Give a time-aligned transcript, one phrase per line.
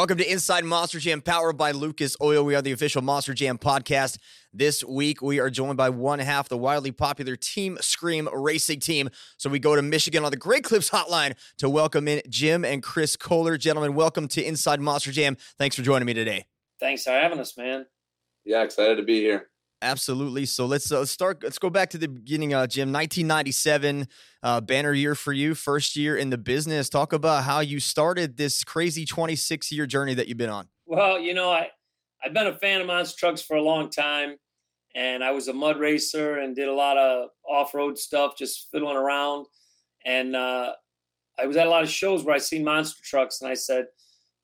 [0.00, 2.42] Welcome to Inside Monster Jam, powered by Lucas Oil.
[2.42, 4.16] We are the official Monster Jam podcast.
[4.50, 9.10] This week, we are joined by one half the wildly popular Team Scream racing team.
[9.36, 12.82] So we go to Michigan on the Great Clips hotline to welcome in Jim and
[12.82, 13.58] Chris Koehler.
[13.58, 15.36] Gentlemen, welcome to Inside Monster Jam.
[15.58, 16.46] Thanks for joining me today.
[16.80, 17.84] Thanks for having us, man.
[18.46, 19.49] Yeah, excited to be here.
[19.82, 20.44] Absolutely.
[20.44, 21.42] So let's uh, start.
[21.42, 22.92] Let's go back to the beginning, uh, Jim.
[22.92, 24.08] 1997,
[24.42, 26.90] uh, banner year for you, first year in the business.
[26.90, 30.68] Talk about how you started this crazy 26 year journey that you've been on.
[30.86, 31.68] Well, you know, I
[32.22, 34.36] I've been a fan of monster trucks for a long time,
[34.94, 38.68] and I was a mud racer and did a lot of off road stuff, just
[38.70, 39.46] fiddling around.
[40.04, 40.74] And uh,
[41.38, 43.86] I was at a lot of shows where I seen monster trucks, and I said,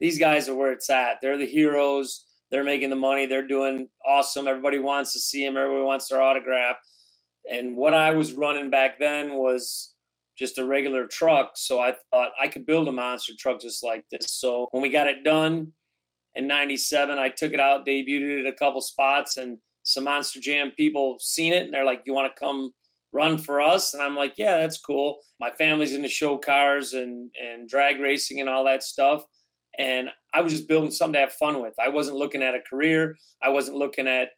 [0.01, 1.19] "These guys are where it's at.
[1.21, 3.27] They're the heroes." They're making the money.
[3.27, 4.47] They're doing awesome.
[4.47, 5.57] Everybody wants to see them.
[5.57, 6.77] Everybody wants their autograph.
[7.51, 9.95] And what I was running back then was
[10.38, 11.53] just a regular truck.
[11.55, 14.30] So I thought I could build a monster truck just like this.
[14.30, 15.73] So when we got it done
[16.35, 20.73] in 97, I took it out, debuted it a couple spots, and some Monster Jam
[20.77, 22.73] people seen it and they're like, You want to come
[23.13, 23.95] run for us?
[23.95, 25.19] And I'm like, Yeah, that's cool.
[25.41, 29.23] My family's into show cars and, and drag racing and all that stuff.
[29.79, 31.74] And I was just building something to have fun with.
[31.79, 33.16] I wasn't looking at a career.
[33.43, 34.30] I wasn't looking at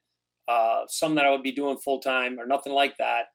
[0.48, 3.26] uh, something that I would be doing full time or nothing like that.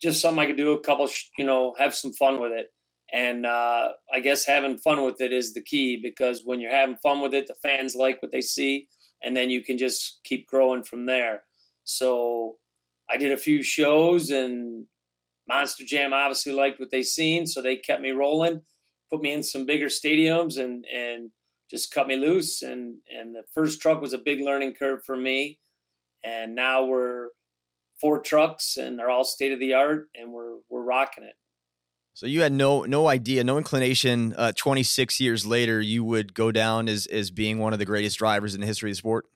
[0.00, 2.68] Just something I could do a couple, you know, have some fun with it.
[3.12, 6.96] And uh, I guess having fun with it is the key because when you're having
[6.96, 8.88] fun with it, the fans like what they see,
[9.22, 11.42] and then you can just keep growing from there.
[11.84, 12.56] So
[13.10, 14.84] I did a few shows, and
[15.48, 18.60] Monster Jam obviously liked what they seen, so they kept me rolling
[19.10, 21.30] put me in some bigger stadiums and and
[21.70, 22.62] just cut me loose.
[22.62, 25.58] And and the first truck was a big learning curve for me.
[26.24, 27.28] And now we're
[28.00, 31.34] four trucks and they're all state of the art and we're we're rocking it.
[32.14, 36.50] So you had no no idea no inclination uh, 26 years later you would go
[36.50, 39.26] down as as being one of the greatest drivers in the history of the sport?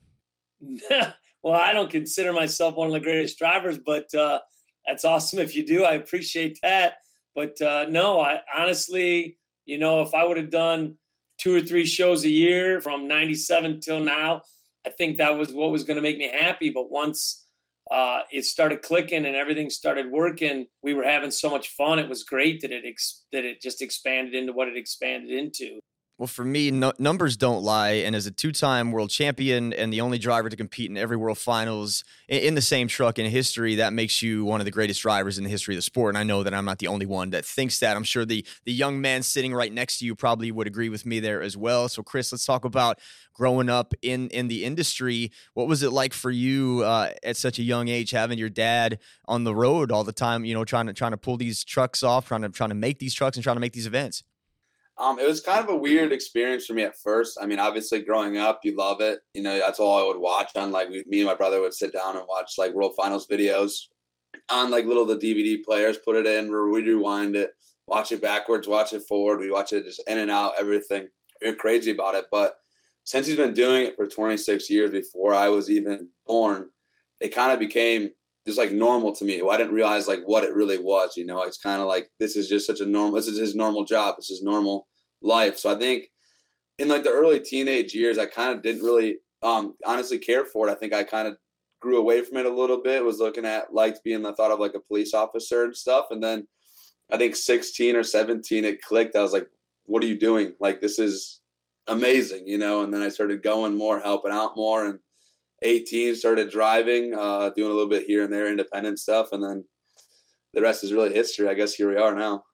[1.45, 4.39] Well i don't consider myself one of the greatest drivers but uh,
[4.87, 5.83] that's awesome if you do.
[5.83, 6.99] I appreciate that.
[7.35, 10.97] But uh, no i honestly you know, if I would have done
[11.39, 14.43] two or three shows a year from 97 till now,
[14.87, 16.71] I think that was what was going to make me happy.
[16.71, 17.47] But once
[17.91, 21.99] uh, it started clicking and everything started working, we were having so much fun.
[21.99, 25.81] It was great that it ex- that it just expanded into what it expanded into.
[26.23, 27.95] Well, for me, no, numbers don't lie.
[27.95, 31.17] And as a two time world champion and the only driver to compete in every
[31.17, 34.71] world finals in, in, the same truck in history, that makes you one of the
[34.71, 36.13] greatest drivers in the history of the sport.
[36.13, 37.97] And I know that I'm not the only one that thinks that.
[37.97, 41.05] I'm sure the, the young man sitting right next to you probably would agree with
[41.05, 41.89] me there as well.
[41.89, 43.01] So, Chris, let's talk about
[43.35, 45.33] growing up in, in the industry.
[45.55, 49.01] What was it like for you uh, at such a young age, having your dad
[49.27, 52.05] on the road all the time, you know, trying to, trying to pull these trucks
[52.05, 54.23] off, trying to, trying to make these trucks and trying to make these events?
[54.99, 57.39] Um, it was kind of a weird experience for me at first.
[57.41, 59.21] I mean, obviously, growing up, you love it.
[59.35, 60.71] You know, that's all I would watch on.
[60.71, 63.87] Like, me and my brother would sit down and watch like World Finals videos
[64.51, 65.99] on like little the DVD players.
[65.99, 67.53] Put it in, we rewind it,
[67.87, 69.41] watch it backwards, watch it forward.
[69.41, 71.09] We watch it just in and out, everything.
[71.41, 72.27] We are crazy about it.
[72.31, 72.57] But
[73.05, 76.69] since he's been doing it for 26 years before I was even born,
[77.21, 78.11] it kind of became
[78.47, 79.43] just like normal to me.
[79.49, 81.17] I didn't realize like what it really was.
[81.17, 83.13] You know, it's kind of like this is just such a normal.
[83.13, 84.17] This is his normal job.
[84.17, 84.89] This is normal
[85.21, 85.59] life.
[85.59, 86.05] So I think
[86.79, 90.69] in like the early teenage years, I kind of didn't really um, honestly care for
[90.69, 90.73] it.
[90.73, 91.37] I think I kind of
[91.81, 93.05] grew away from it a little bit.
[93.05, 96.07] Was looking at liked being the thought of like a police officer and stuff.
[96.11, 96.47] And then
[97.13, 99.17] I think 16 or 17, it clicked.
[99.17, 99.47] I was like,
[99.85, 100.55] what are you doing?
[100.61, 101.41] Like this is
[101.87, 102.83] amazing, you know.
[102.83, 104.99] And then I started going more, helping out more, and
[105.63, 109.65] 18 started driving, uh, doing a little bit here and there, independent stuff, and then
[110.55, 111.49] the rest is really history.
[111.49, 112.45] I guess here we are now.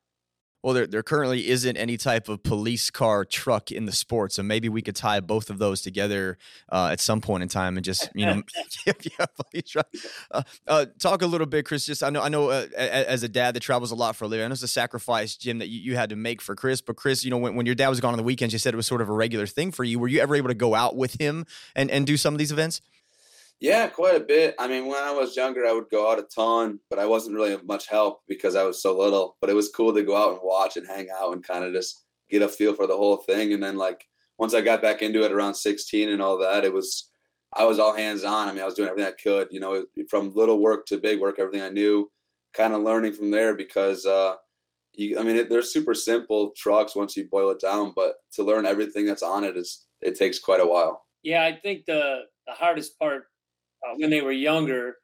[0.63, 4.43] Well, there, there currently isn't any type of police car truck in the sport, so
[4.43, 6.37] maybe we could tie both of those together
[6.69, 8.43] uh, at some point in time and just you know,
[8.87, 9.87] yeah, police truck.
[10.33, 11.87] Uh, uh, talk a little bit, Chris.
[11.87, 14.29] Just I know I know uh, as a dad that travels a lot for a
[14.29, 16.81] living, I know it's a sacrifice, Jim, that you, you had to make for Chris.
[16.81, 18.75] But Chris, you know, when, when your dad was gone on the weekends, you said
[18.75, 20.01] it was sort of a regular thing for you.
[20.01, 21.47] Were you ever able to go out with him
[21.77, 22.81] and and do some of these events?
[23.61, 24.55] Yeah, quite a bit.
[24.59, 27.35] I mean, when I was younger, I would go out a ton, but I wasn't
[27.35, 29.37] really much help because I was so little.
[29.41, 31.73] But it was cool to go out and watch and hang out and kind of
[31.73, 33.53] just get a feel for the whole thing.
[33.53, 34.07] And then, like,
[34.39, 37.11] once I got back into it around 16 and all that, it was,
[37.53, 38.49] I was all hands on.
[38.49, 41.21] I mean, I was doing everything I could, you know, from little work to big
[41.21, 42.09] work, everything I knew,
[42.55, 44.35] kind of learning from there because, uh,
[44.93, 48.45] you, I mean, it, they're super simple trucks once you boil it down, but to
[48.45, 51.05] learn everything that's on it is, it takes quite a while.
[51.25, 53.25] Yeah, I think the, the hardest part
[53.87, 54.97] uh, when they were younger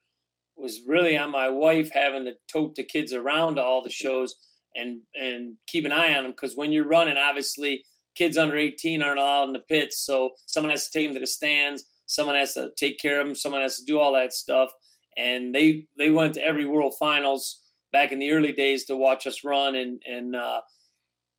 [0.56, 4.37] was really on my wife having to tote the kids around to all the shows
[4.76, 7.85] and and keep an eye on them because when you're running, obviously
[8.15, 10.05] kids under 18 aren't allowed in the pits.
[10.05, 11.85] So someone has to take them to the stands.
[12.06, 13.35] Someone has to take care of them.
[13.35, 14.71] Someone has to do all that stuff.
[15.17, 17.61] And they they went to every World Finals
[17.93, 20.61] back in the early days to watch us run, and and uh,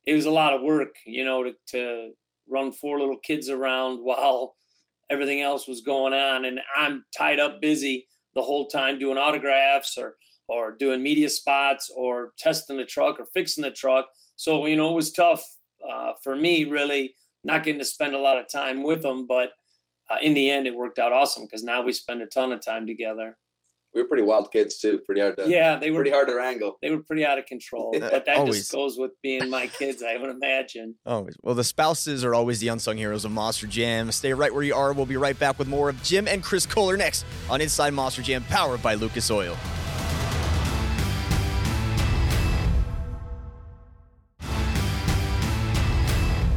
[0.06, 2.10] it was a lot of work, you know, to, to
[2.48, 4.56] run four little kids around while
[5.10, 9.96] everything else was going on, and I'm tied up busy the whole time doing autographs
[9.98, 10.16] or
[10.48, 14.06] or doing media spots or testing the truck or fixing the truck.
[14.36, 15.44] So you know, it was tough
[15.88, 17.14] uh, for me, really,
[17.44, 19.50] not getting to spend a lot of time with them, but.
[20.08, 22.64] Uh, in the end, it worked out awesome because now we spend a ton of
[22.64, 23.36] time together
[23.96, 25.00] we were pretty wild kids too.
[25.06, 26.76] Pretty hard to yeah, they were pretty hard to wrangle.
[26.82, 27.94] They were pretty out of control.
[28.16, 30.94] But that just goes with being my kids, I would imagine.
[31.06, 31.36] Always.
[31.42, 34.12] Well, the spouses are always the unsung heroes of Monster Jam.
[34.12, 34.92] Stay right where you are.
[34.92, 38.22] We'll be right back with more of Jim and Chris Koehler next on Inside Monster
[38.22, 39.56] Jam, powered by Lucas Oil.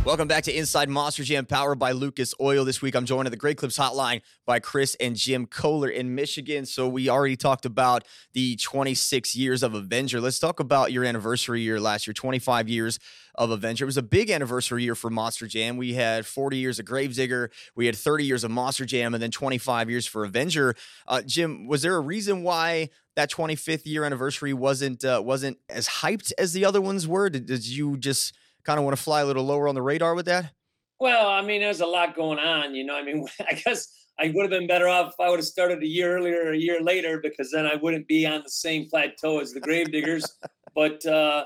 [0.10, 2.66] Welcome back to Inside Monster Jam, powered by Lucas Oil.
[2.66, 6.16] This week, I'm joined at the Great Clips Hotline by Chris and Jim Koehler in
[6.16, 6.66] Michigan.
[6.66, 10.20] So we already talked about the 26 years of Avenger.
[10.20, 12.98] Let's talk about your anniversary year last year, 25 years
[13.36, 13.86] of Avenger.
[13.86, 15.78] It was a big anniversary year for Monster Jam.
[15.78, 19.30] We had 40 years of Gravedigger, we had 30 years of Monster Jam, and then
[19.30, 20.74] 25 years for Avenger.
[21.08, 22.90] Uh, Jim, was there a reason why?
[23.16, 27.30] That 25th year anniversary wasn't uh, wasn't as hyped as the other ones were.
[27.30, 28.34] Did, did you just
[28.64, 30.52] kind of want to fly a little lower on the radar with that?
[31.00, 32.76] Well, I mean, there's a lot going on.
[32.76, 33.88] You know, I mean, I guess
[34.20, 36.54] I would have been better off if I would have started a year earlier or
[36.54, 40.26] a year later because then I wouldn't be on the same plateau as the Gravediggers.
[40.76, 41.46] but uh,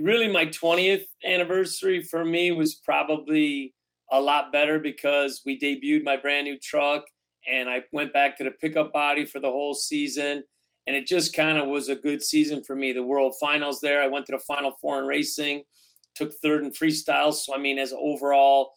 [0.00, 3.74] really, my 20th anniversary for me was probably
[4.10, 7.04] a lot better because we debuted my brand new truck
[7.50, 10.44] and I went back to the pickup body for the whole season.
[10.86, 12.92] And it just kind of was a good season for me.
[12.92, 15.62] The World Finals there, I went to the Final Four in racing
[16.14, 17.32] took third in freestyle.
[17.32, 18.72] So I mean, as overall,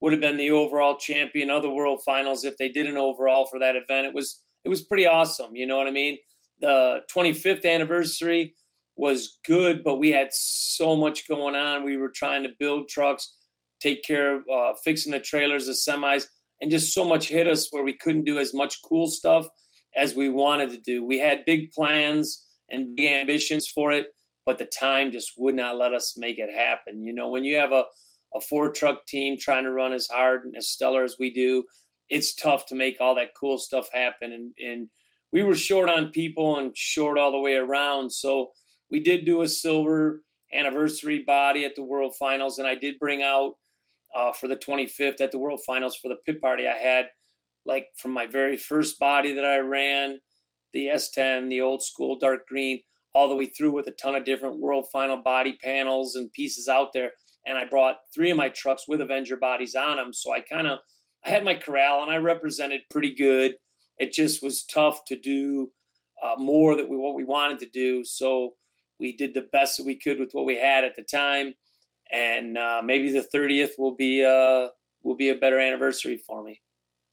[0.00, 3.46] would have been the overall champion of the World Finals if they did an overall
[3.46, 4.06] for that event.
[4.06, 5.54] It was it was pretty awesome.
[5.54, 6.18] You know what I mean?
[6.60, 8.54] The 25th anniversary
[8.96, 11.84] was good, but we had so much going on.
[11.84, 13.34] We were trying to build trucks,
[13.80, 16.26] take care of uh, fixing the trailers, the semis,
[16.60, 19.48] and just so much hit us where we couldn't do as much cool stuff
[19.96, 21.04] as we wanted to do.
[21.04, 24.08] We had big plans and big ambitions for it,
[24.46, 27.02] but the time just would not let us make it happen.
[27.02, 27.84] You know, when you have a,
[28.34, 31.64] a four truck team trying to run as hard and as stellar as we do,
[32.08, 34.32] it's tough to make all that cool stuff happen.
[34.32, 34.88] And, and
[35.32, 38.12] we were short on people and short all the way around.
[38.12, 38.50] So
[38.90, 43.22] we did do a silver anniversary body at the World Finals, and I did bring
[43.22, 43.54] out
[44.14, 46.68] uh, for the 25th at the World Finals for the pit party.
[46.68, 47.06] I had
[47.66, 50.20] like from my very first body that I ran,
[50.72, 52.80] the S10, the old school dark green
[53.14, 56.68] all the way through with a ton of different world final body panels and pieces
[56.68, 57.12] out there.
[57.46, 60.12] And I brought three of my trucks with Avenger bodies on them.
[60.12, 60.80] So I kind of
[61.24, 63.54] I had my corral and I represented pretty good.
[63.98, 65.70] It just was tough to do
[66.22, 68.04] uh, more that we what we wanted to do.
[68.04, 68.54] So
[68.98, 71.54] we did the best that we could with what we had at the time.
[72.12, 74.68] And uh, maybe the 30th will be uh,
[75.02, 76.60] will be a better anniversary for me.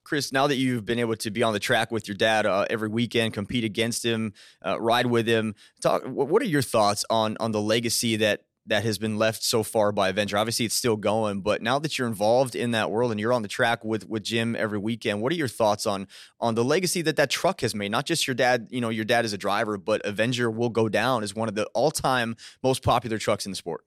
[0.03, 2.65] Chris, now that you've been able to be on the track with your dad uh,
[2.69, 4.33] every weekend, compete against him,
[4.65, 6.03] uh, ride with him, talk.
[6.05, 9.91] What are your thoughts on on the legacy that that has been left so far
[9.91, 10.37] by Avenger?
[10.37, 13.41] Obviously, it's still going, but now that you're involved in that world and you're on
[13.41, 16.07] the track with with Jim every weekend, what are your thoughts on
[16.39, 17.91] on the legacy that that truck has made?
[17.91, 20.89] Not just your dad, you know, your dad is a driver, but Avenger will go
[20.89, 23.83] down as one of the all time most popular trucks in the sport.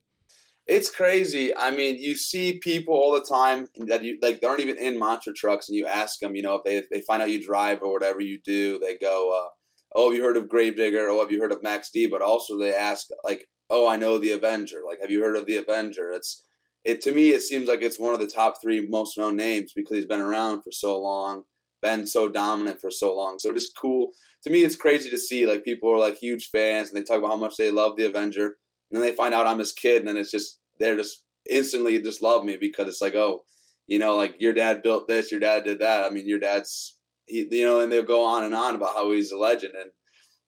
[0.67, 1.55] It's crazy.
[1.55, 4.99] I mean, you see people all the time that you like they aren't even in
[4.99, 7.45] monster trucks, and you ask them, you know, if they if they find out you
[7.45, 9.51] drive or whatever you do, they go, uh,
[9.95, 11.09] "Oh, have you heard of Gravedigger?
[11.11, 14.17] Oh, have you heard of Max D?" But also they ask, like, "Oh, I know
[14.17, 14.83] the Avenger.
[14.87, 16.43] Like, have you heard of the Avenger?" It's
[16.85, 19.73] it to me, it seems like it's one of the top three most known names
[19.75, 21.45] because he's been around for so long,
[21.83, 23.39] been so dominant for so long.
[23.39, 24.13] So it's cool.
[24.45, 27.19] To me, it's crazy to see like people are like huge fans and they talk
[27.19, 28.57] about how much they love the Avenger
[28.91, 32.01] and then they find out I'm his kid, and then it's just they're just instantly
[32.01, 33.45] just love me because it's like, oh,
[33.87, 36.05] you know, like your dad built this, your dad did that.
[36.05, 39.11] I mean, your dad's, he, you know, and they'll go on and on about how
[39.13, 39.91] he's a legend, and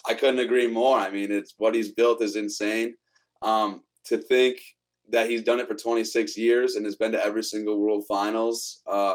[0.07, 0.99] I couldn't agree more.
[0.99, 2.95] I mean, it's what he's built is insane.
[3.43, 4.61] Um, to think
[5.11, 8.83] that he's done it for 26 years and has been to every single World Finals.
[8.87, 9.15] Uh,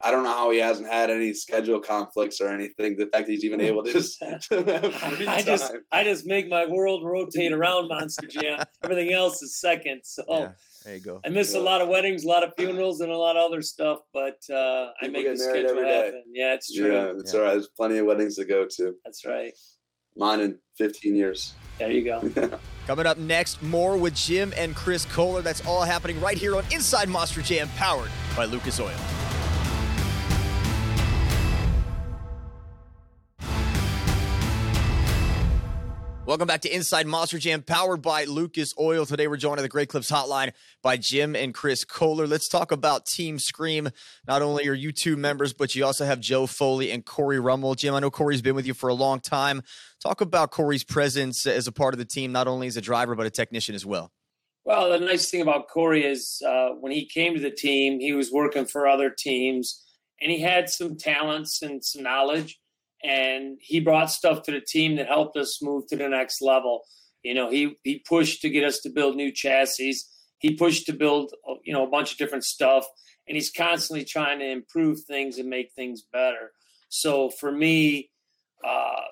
[0.00, 2.96] I don't know how he hasn't had any schedule conflicts or anything.
[2.96, 7.04] The fact that he's even able to just I just I just make my world
[7.04, 8.64] rotate around Monster Jam.
[8.84, 10.02] Everything else is second.
[10.04, 10.52] So yeah,
[10.84, 11.20] there you go.
[11.24, 11.60] I miss yeah.
[11.60, 14.38] a lot of weddings, a lot of funerals, and a lot of other stuff, but
[14.50, 16.22] uh, I make the schedule happen.
[16.32, 16.92] Yeah, it's true.
[16.92, 17.40] Yeah, it's yeah.
[17.40, 17.52] all right.
[17.52, 18.94] There's plenty of weddings to go to.
[19.04, 19.52] That's right.
[20.16, 21.54] Mine in 15 years.
[21.78, 22.58] There you go.
[22.86, 25.42] Coming up next, more with Jim and Chris Koehler.
[25.42, 28.96] That's all happening right here on Inside Monster Jam, powered by Lucas Oil.
[36.28, 39.06] Welcome back to Inside Monster Jam, powered by Lucas Oil.
[39.06, 42.28] Today we're joined on the Great Clips Hotline by Jim and Chris Koehler.
[42.28, 43.88] Let's talk about Team Scream.
[44.26, 47.76] Not only are you two members, but you also have Joe Foley and Corey Rummel.
[47.76, 49.62] Jim, I know Corey's been with you for a long time.
[50.02, 53.14] Talk about Corey's presence as a part of the team, not only as a driver,
[53.14, 54.12] but a technician as well.
[54.66, 58.12] Well, the nice thing about Corey is uh, when he came to the team, he
[58.12, 59.82] was working for other teams
[60.20, 62.60] and he had some talents and some knowledge
[63.04, 66.82] and he brought stuff to the team that helped us move to the next level.
[67.22, 69.94] You know, he he pushed to get us to build new chassis.
[70.38, 71.32] He pushed to build
[71.64, 72.86] you know a bunch of different stuff,
[73.26, 76.52] and he's constantly trying to improve things and make things better.
[76.88, 78.10] So for me,
[78.64, 79.02] uh,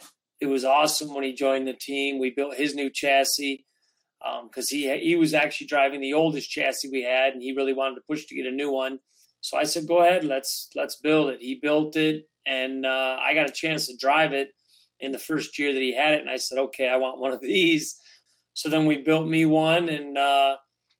[0.40, 2.18] it was awesome when he joined the team.
[2.18, 3.64] We built his new chassis
[4.20, 7.72] because um, he he was actually driving the oldest chassis we had, and he really
[7.72, 9.00] wanted to push to get a new one.
[9.40, 13.34] So I said, "Go ahead, let's let's build it." He built it and uh, I
[13.34, 14.50] got a chance to drive it
[15.00, 17.32] in the first year that he had it, and I said, okay, I want one
[17.32, 17.96] of these.
[18.54, 20.56] So then we built me one, and uh,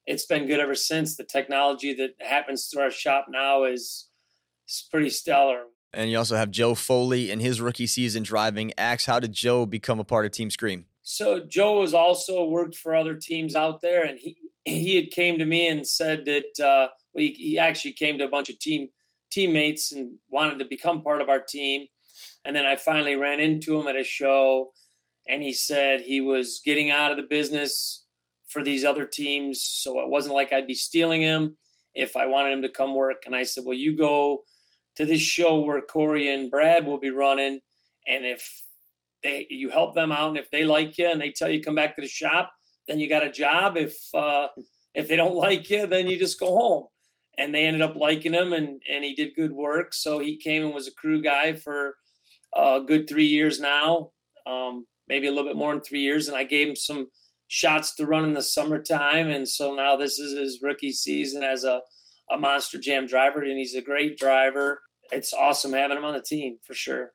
[0.07, 1.17] it's been good ever since.
[1.17, 4.09] The technology that happens through our shop now is,
[4.69, 5.65] is pretty stellar.
[5.95, 9.07] And you also have Joe Foley in his rookie season driving Axe.
[9.07, 10.85] How did Joe become a part of Team Scream?
[11.03, 15.39] So Joe has also worked for other teams out there, and he he had came
[15.39, 18.89] to me and said that uh, he, he actually came to a bunch of team
[19.31, 21.87] teammates and wanted to become part of our team.
[22.45, 24.73] And then I finally ran into him at a show,
[25.29, 28.05] and he said he was getting out of the business
[28.49, 29.63] for these other teams.
[29.63, 31.57] So it wasn't like I'd be stealing him
[31.95, 33.25] if I wanted him to come work.
[33.27, 34.45] And I said, Well, you go
[34.97, 37.61] to this show where Corey and Brad will be running.
[38.07, 38.63] And if
[39.23, 41.75] they you help them out and if they like you and they tell you come
[41.75, 42.53] back to the shop,
[42.87, 43.77] then you got a job.
[43.77, 44.49] If uh,
[44.95, 46.87] if they don't like you, then you just go home
[47.39, 50.65] and they ended up liking him and and he did good work so he came
[50.65, 51.97] and was a crew guy for
[52.55, 54.11] a good three years now
[54.47, 57.09] um, maybe a little bit more than three years and i gave him some
[57.49, 61.65] shots to run in the summertime and so now this is his rookie season as
[61.65, 61.81] a,
[62.31, 64.81] a monster jam driver and he's a great driver
[65.13, 67.13] it's awesome having him on the team for sure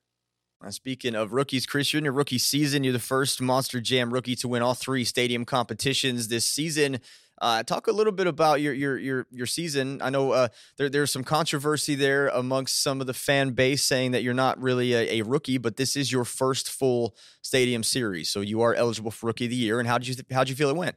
[0.69, 2.83] Speaking of rookies, Chris, you're in your rookie season.
[2.83, 6.99] You're the first Monster Jam rookie to win all three stadium competitions this season.
[7.41, 9.99] Uh, talk a little bit about your your your your season.
[9.99, 14.11] I know uh, there there's some controversy there amongst some of the fan base saying
[14.11, 18.29] that you're not really a, a, rookie, but this is your first full stadium series,
[18.29, 19.79] so you are eligible for rookie of the year.
[19.79, 20.95] And how did you how did you feel it went?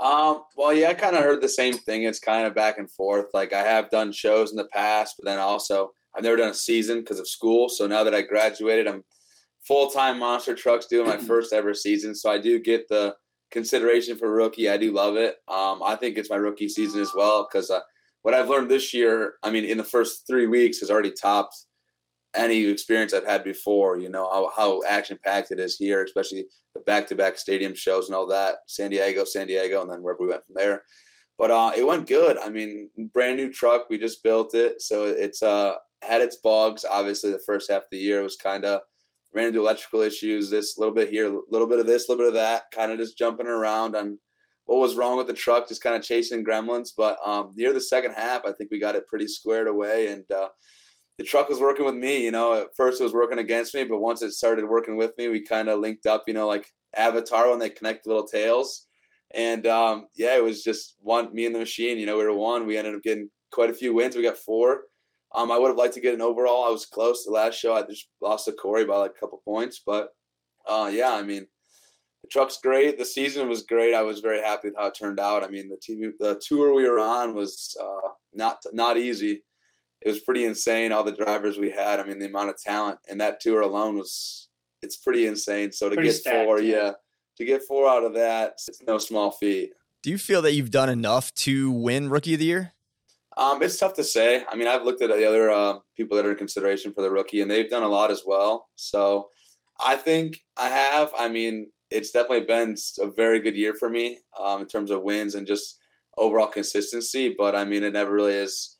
[0.00, 2.04] Um, well, yeah, I kind of heard the same thing.
[2.04, 3.26] It's kind of back and forth.
[3.34, 6.54] Like I have done shows in the past, but then also I've never done a
[6.54, 7.68] season because of school.
[7.68, 9.04] So now that I graduated, I'm
[9.60, 12.14] full time monster trucks doing my first ever season.
[12.14, 13.14] So I do get the
[13.50, 14.70] consideration for rookie.
[14.70, 15.36] I do love it.
[15.48, 17.80] Um, I think it's my rookie season as well because uh,
[18.22, 21.56] what I've learned this year, I mean, in the first three weeks, has already topped
[22.34, 23.98] any experience I've had before.
[23.98, 27.74] You know how, how action packed it is here, especially the back to back stadium
[27.74, 28.58] shows and all that.
[28.66, 30.82] San Diego, San Diego, and then wherever we went from there.
[31.38, 32.36] But uh, it went good.
[32.36, 33.88] I mean, brand new truck.
[33.88, 36.84] We just built it, so it's uh, had its bugs.
[36.88, 38.82] Obviously, the first half of the year was kind of
[39.32, 42.24] ran into electrical issues, this little bit here, a little bit of this, a little
[42.24, 44.18] bit of that, kind of just jumping around on
[44.66, 46.90] what was wrong with the truck, just kind of chasing gremlins.
[46.96, 50.24] But um, near the second half, I think we got it pretty squared away, and
[50.30, 50.48] uh,
[51.18, 52.24] the truck was working with me.
[52.24, 55.12] You know, at first it was working against me, but once it started working with
[55.18, 56.24] me, we kind of linked up.
[56.26, 58.86] You know, like Avatar when they connect little tails.
[59.32, 61.98] And um, yeah, it was just one me and the machine.
[61.98, 62.66] You know, we were one.
[62.66, 64.16] We ended up getting quite a few wins.
[64.16, 64.82] We got four
[65.34, 66.64] um, I would have liked to get an overall.
[66.64, 67.74] I was close the last show.
[67.74, 70.10] I just lost to Corey by like a couple points, but
[70.68, 71.46] uh, yeah, I mean,
[72.22, 72.98] the truck's great.
[72.98, 73.94] The season was great.
[73.94, 75.44] I was very happy with how it turned out.
[75.44, 79.42] I mean, the team, the tour we were on was uh, not not easy.
[80.02, 80.92] It was pretty insane.
[80.92, 82.00] All the drivers we had.
[82.00, 84.48] I mean, the amount of talent and that tour alone was
[84.82, 85.72] it's pretty insane.
[85.72, 86.76] So to pretty get stacked, four, yeah.
[86.76, 86.92] yeah,
[87.36, 89.72] to get four out of that, it's no small feat.
[90.02, 92.72] Do you feel that you've done enough to win Rookie of the Year?
[93.40, 94.44] Um, it's tough to say.
[94.52, 97.10] I mean, I've looked at the other uh, people that are in consideration for the
[97.10, 98.68] rookie, and they've done a lot as well.
[98.76, 99.30] So
[99.84, 101.10] I think I have.
[101.18, 105.02] I mean, it's definitely been a very good year for me um, in terms of
[105.02, 105.78] wins and just
[106.18, 107.34] overall consistency.
[107.36, 108.76] But I mean, it never really is.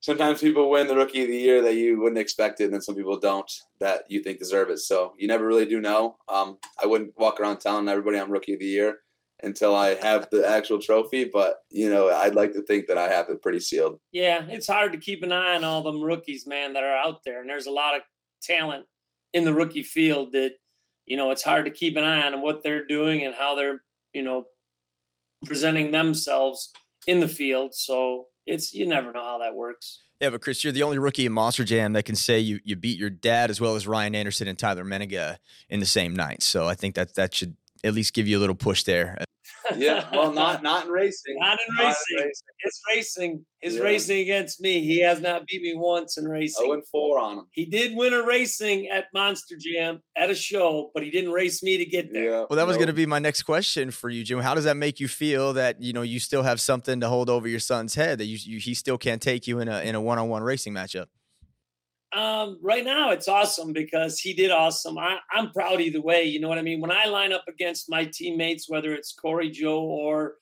[0.00, 2.82] Sometimes people win the rookie of the year that you wouldn't expect it, and then
[2.82, 3.50] some people don't
[3.80, 4.80] that you think deserve it.
[4.80, 6.18] So you never really do know.
[6.28, 8.98] Um, I wouldn't walk around telling everybody I'm rookie of the year
[9.42, 11.24] until I have the actual trophy.
[11.24, 13.98] But you know, I'd like to think that I have it pretty sealed.
[14.12, 17.20] Yeah, it's hard to keep an eye on all them rookies, man, that are out
[17.24, 18.02] there, and there's a lot of
[18.42, 18.86] talent
[19.32, 20.52] in the rookie field that
[21.06, 23.82] you know, it's hard to keep an eye on what they're doing and how they're,
[24.12, 24.44] you know,
[25.44, 26.72] presenting themselves
[27.06, 27.74] in the field.
[27.74, 30.02] So it's you never know how that works.
[30.20, 32.74] Yeah, but Chris, you're the only rookie in Monster Jam that can say you, you
[32.74, 35.36] beat your dad as well as Ryan Anderson and Tyler Menninga
[35.68, 36.42] in the same night.
[36.42, 39.16] So I think that that should at least give you a little push there
[39.76, 41.36] yeah, well, not not in racing.
[41.38, 42.16] Not in not racing.
[42.16, 42.46] racing.
[42.58, 43.82] His racing, his yeah.
[43.82, 44.84] racing against me.
[44.84, 46.66] He has not beat me once in racing.
[46.68, 47.44] Oh, and four on him.
[47.52, 51.62] He did win a racing at Monster Jam at a show, but he didn't race
[51.62, 52.30] me to get there.
[52.30, 54.40] Yeah, well, that was going to be my next question for you, Jim.
[54.40, 57.30] How does that make you feel that you know you still have something to hold
[57.30, 59.94] over your son's head that you, you he still can't take you in a in
[59.94, 61.06] a one on one racing matchup?
[62.16, 64.96] Um, right now it's awesome because he did awesome.
[64.96, 66.24] I, am proud either way.
[66.24, 66.80] You know what I mean?
[66.80, 70.36] When I line up against my teammates, whether it's Corey, Joe, or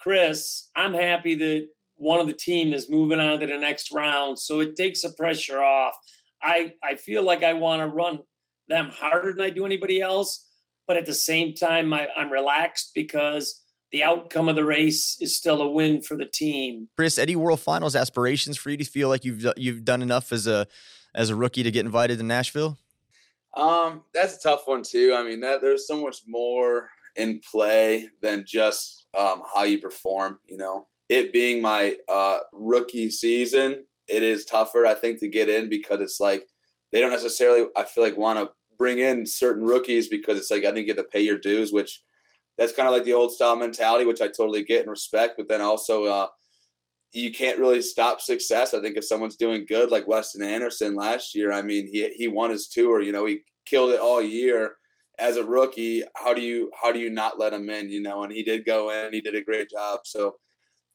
[0.00, 4.36] Chris, I'm happy that one of the team is moving on to the next round.
[4.36, 5.94] So it takes the pressure off.
[6.42, 8.18] I, I feel like I want to run
[8.66, 10.44] them harder than I do anybody else.
[10.88, 13.62] But at the same time, I, I'm relaxed because
[13.92, 16.88] the outcome of the race is still a win for the team.
[16.96, 20.48] Chris, Eddie World Finals aspirations for you to feel like you've you've done enough as
[20.48, 20.66] a
[21.14, 22.78] as a rookie to get invited to Nashville?
[23.54, 25.14] Um, that's a tough one too.
[25.16, 30.38] I mean, that there's so much more in play than just um, how you perform.
[30.46, 35.48] You know, it being my uh, rookie season, it is tougher, I think, to get
[35.48, 36.46] in because it's like
[36.90, 40.64] they don't necessarily, I feel like, want to bring in certain rookies because it's like
[40.64, 42.02] I didn't get to pay your dues, which
[42.58, 45.34] that's kind of like the old style mentality, which I totally get and respect.
[45.36, 46.26] But then also, uh,
[47.12, 48.74] you can't really stop success.
[48.74, 52.28] I think if someone's doing good, like Weston Anderson last year, I mean, he he
[52.28, 53.02] won his tour.
[53.02, 54.76] You know, he killed it all year
[55.18, 56.02] as a rookie.
[56.16, 57.90] How do you how do you not let him in?
[57.90, 59.12] You know, and he did go in.
[59.12, 60.00] He did a great job.
[60.04, 60.36] So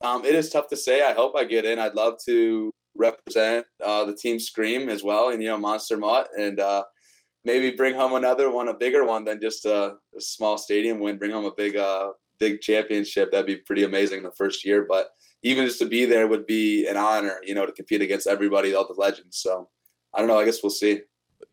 [0.02, 1.04] um, it is tough to say.
[1.04, 1.80] I hope I get in.
[1.80, 6.30] I'd love to represent uh, the team Scream as well, and you know, Monster Mutt,
[6.38, 6.84] and uh,
[7.46, 11.18] maybe bring home another one, a bigger one than just a, a small stadium win.
[11.18, 13.32] Bring home a big uh, big championship.
[13.32, 15.10] That'd be pretty amazing the first year, but
[15.44, 18.74] even just to be there would be an honor, you know, to compete against everybody,
[18.74, 19.38] all the legends.
[19.38, 19.70] So
[20.14, 20.40] I don't know.
[20.40, 21.02] I guess we'll see.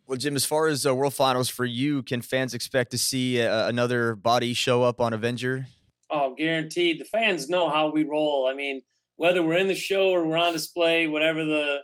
[0.06, 3.40] Well, Jim, as far as uh, World Finals for you, can fans expect to see
[3.40, 5.66] uh, another body show up on Avenger?
[6.10, 7.00] Oh, guaranteed.
[7.00, 8.46] The fans know how we roll.
[8.50, 8.82] I mean,
[9.16, 11.78] whether we're in the show or we're on display, whatever the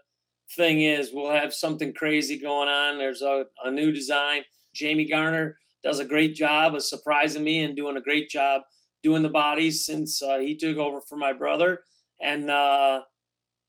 [0.56, 2.98] thing is, we'll have something crazy going on.
[2.98, 4.42] There's a, a new design.
[4.74, 8.62] Jamie Garner does a great job of surprising me and doing a great job
[9.02, 11.80] doing the bodies since uh, he took over for my brother
[12.20, 13.00] and uh,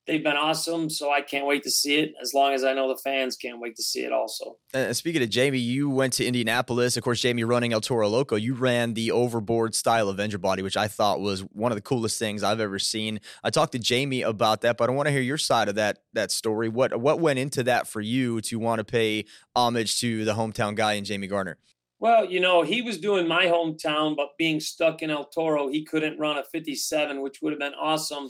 [0.06, 0.90] they've been awesome.
[0.90, 2.14] So I can't wait to see it.
[2.20, 4.56] As long as I know the fans can't wait to see it also.
[4.74, 6.96] And speaking of Jamie, you went to Indianapolis.
[6.96, 8.36] Of course, Jamie running El Toro Loco.
[8.36, 12.18] You ran the overboard style Avenger body, which I thought was one of the coolest
[12.18, 13.20] things I've ever seen.
[13.42, 15.98] I talked to Jamie about that, but I want to hear your side of that
[16.12, 16.68] that story.
[16.68, 20.74] What what went into that for you to want to pay homage to the hometown
[20.74, 21.58] guy and Jamie Garner?
[22.02, 25.84] Well, you know, he was doing my hometown, but being stuck in El Toro, he
[25.84, 28.28] couldn't run a 57, which would have been awesome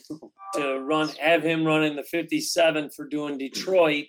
[0.56, 4.08] to run, have him run in the 57 for doing Detroit.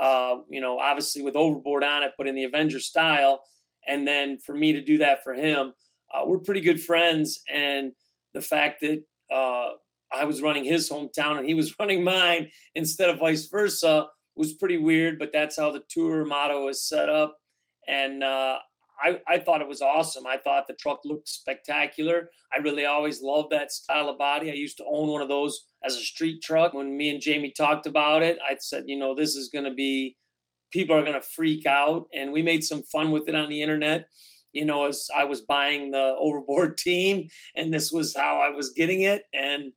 [0.00, 3.44] Uh, you know, obviously with overboard on it, but in the Avenger style.
[3.86, 5.72] And then for me to do that for him,
[6.12, 7.42] uh, we're pretty good friends.
[7.48, 7.92] And
[8.34, 9.74] the fact that uh,
[10.12, 14.54] I was running his hometown and he was running mine instead of vice versa was
[14.54, 15.20] pretty weird.
[15.20, 17.36] But that's how the tour motto is set up.
[17.86, 18.58] And uh,
[19.00, 20.26] I, I thought it was awesome.
[20.26, 22.30] I thought the truck looked spectacular.
[22.52, 24.50] I really always loved that style of body.
[24.50, 26.72] I used to own one of those as a street truck.
[26.72, 29.74] When me and Jamie talked about it, I said, you know, this is going to
[29.74, 30.16] be,
[30.72, 32.06] people are going to freak out.
[32.14, 34.08] And we made some fun with it on the internet.
[34.52, 38.70] You know, as I was buying the overboard team, and this was how I was
[38.70, 39.24] getting it.
[39.34, 39.72] And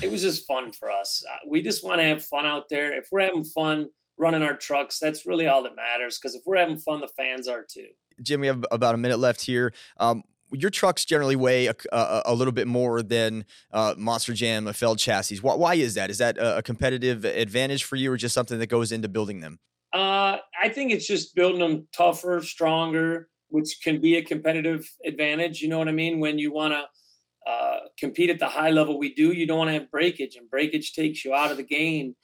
[0.00, 1.24] it was just fun for us.
[1.28, 2.96] Uh, we just want to have fun out there.
[2.96, 3.88] If we're having fun
[4.22, 6.18] running our trucks, that's really all that matters.
[6.18, 7.88] Because if we're having fun, the fans are too.
[8.22, 9.72] Jim, we have about a minute left here.
[9.98, 14.66] Um, your trucks generally weigh a, a, a little bit more than uh, Monster Jam
[14.66, 15.38] a Feld chassis.
[15.38, 16.10] Why, why, is that?
[16.10, 19.58] Is that a competitive advantage for you, or just something that goes into building them?
[19.92, 25.60] Uh, I think it's just building them tougher, stronger, which can be a competitive advantage.
[25.60, 26.20] You know what I mean?
[26.20, 29.68] When you want to uh, compete at the high level we do, you don't want
[29.68, 32.14] to have breakage, and breakage takes you out of the game.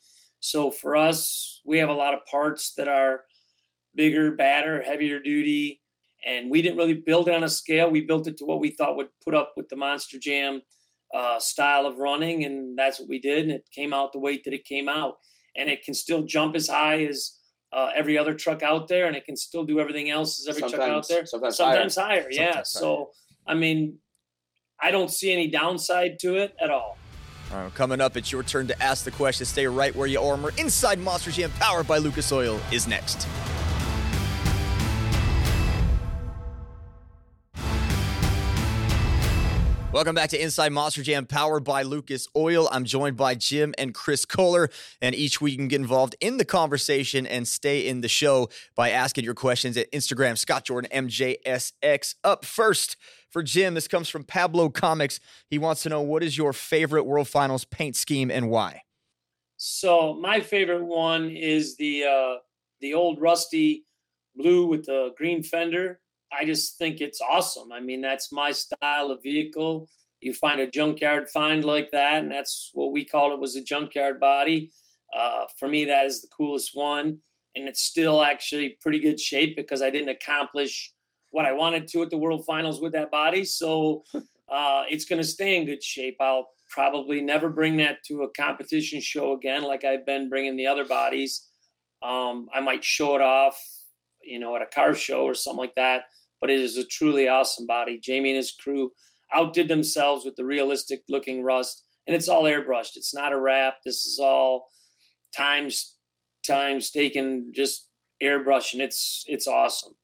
[0.40, 3.24] So for us, we have a lot of parts that are
[3.94, 5.80] bigger, badder, heavier duty.
[6.26, 7.90] And we didn't really build it on a scale.
[7.90, 10.62] We built it to what we thought would put up with the Monster Jam
[11.14, 12.44] uh, style of running.
[12.44, 13.44] And that's what we did.
[13.44, 15.14] And it came out the weight that it came out.
[15.56, 17.38] And it can still jump as high as
[17.72, 19.06] uh, every other truck out there.
[19.06, 21.26] And it can still do everything else as every sometimes, truck out there.
[21.26, 22.22] Sometimes, sometimes higher.
[22.22, 22.28] higher.
[22.30, 22.62] Yeah.
[22.62, 23.10] Sometimes so.
[23.46, 23.98] I mean,
[24.80, 26.97] I don't see any downside to it at all.
[27.74, 29.46] Coming up, it's your turn to ask the question.
[29.46, 30.36] Stay right where you are.
[30.36, 33.26] More inside Monster Jam, powered by Lucas Oil, is next.
[39.90, 42.68] Welcome back to Inside Monster Jam, powered by Lucas Oil.
[42.70, 46.36] I'm joined by Jim and Chris Koehler, and each week you can get involved in
[46.36, 50.90] the conversation and stay in the show by asking your questions at Instagram, Scott Jordan
[51.08, 52.16] MJSX.
[52.22, 52.96] Up first,
[53.30, 55.20] for Jim, this comes from Pablo Comics.
[55.48, 58.82] He wants to know what is your favorite World Finals paint scheme and why?
[59.56, 62.36] So my favorite one is the uh,
[62.80, 63.84] the old rusty
[64.36, 66.00] blue with the green fender
[66.32, 67.72] I just think it's awesome.
[67.72, 69.88] I mean, that's my style of vehicle.
[70.20, 73.62] You find a junkyard find like that, and that's what we call it was a
[73.62, 74.72] junkyard body.
[75.16, 77.18] Uh, for me, that is the coolest one,
[77.54, 80.92] and it's still actually pretty good shape because I didn't accomplish
[81.30, 83.44] what I wanted to at the World Finals with that body.
[83.44, 86.16] So uh, it's going to stay in good shape.
[86.20, 90.66] I'll probably never bring that to a competition show again, like I've been bringing the
[90.66, 91.46] other bodies.
[92.02, 93.58] Um, I might show it off,
[94.22, 96.04] you know, at a car show or something like that
[96.40, 97.98] but it is a truly awesome body.
[97.98, 98.92] Jamie and his crew
[99.34, 102.96] outdid themselves with the realistic looking rust, and it's all airbrushed.
[102.96, 103.76] It's not a wrap.
[103.84, 104.68] This is all
[105.36, 105.96] times
[106.46, 107.88] times taken just
[108.22, 108.80] airbrushing.
[108.80, 109.94] It's it's awesome.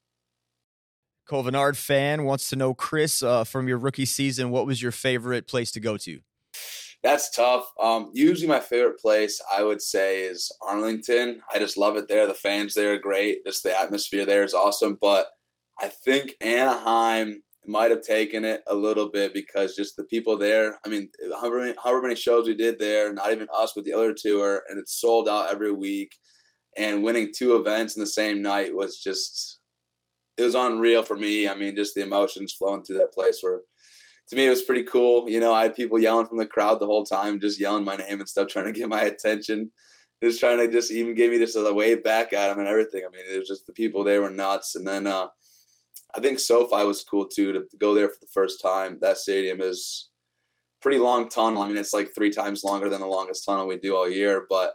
[1.28, 5.46] Covenard fan wants to know, Chris, uh, from your rookie season, what was your favorite
[5.46, 6.20] place to go to?
[7.02, 7.70] That's tough.
[7.78, 11.42] Um, usually, my favorite place I would say is Arlington.
[11.52, 12.26] I just love it there.
[12.26, 13.44] The fans there are great.
[13.44, 14.96] Just the atmosphere there is awesome.
[15.00, 15.26] But
[15.80, 20.78] I think Anaheim might have taken it a little bit because just the people there.
[20.84, 23.92] I mean, however many, however many shows we did there, not even us, but the
[23.92, 26.14] other tour, and it's sold out every week.
[26.76, 29.53] And winning two events in the same night was just,
[30.36, 31.48] it was unreal for me.
[31.48, 33.62] I mean, just the emotions flowing through that place were,
[34.28, 35.28] to me, it was pretty cool.
[35.28, 37.96] You know, I had people yelling from the crowd the whole time, just yelling my
[37.96, 39.70] name and stuff, trying to get my attention.
[40.22, 43.02] Just trying to just even give me just a wave back at them and everything.
[43.06, 44.74] I mean, it was just the people they were nuts.
[44.74, 45.26] And then, uh,
[46.14, 48.98] I think SoFi was cool too to, go there for the first time.
[49.00, 50.10] That stadium is
[50.80, 51.62] pretty long tunnel.
[51.62, 54.46] I mean, it's like three times longer than the longest tunnel we do all year.
[54.48, 54.74] But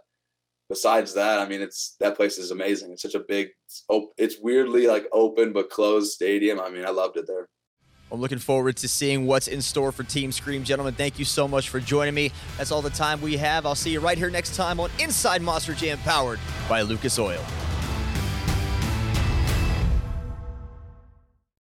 [0.69, 2.91] besides that, I mean, it's that place is amazing.
[2.91, 3.49] It's such a big,
[4.17, 6.59] it's weirdly like open but closed stadium.
[6.59, 7.47] I mean, I loved it there.
[8.11, 10.63] I'm looking forward to seeing what's in store for Team Scream.
[10.63, 12.31] Gentlemen, thank you so much for joining me.
[12.57, 13.67] That's all the time we have.
[13.67, 17.43] I'll see you right here next time on Inside Monster Jam, powered by Lucas Oil.